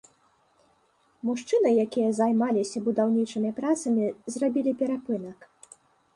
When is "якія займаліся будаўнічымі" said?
1.85-3.49